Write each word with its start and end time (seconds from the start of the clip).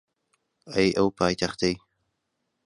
ئەی 0.73 0.89
ئەو 0.97 1.07
پایتەختەی 1.17 1.75